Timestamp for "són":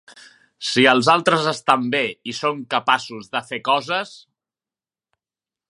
2.39-2.63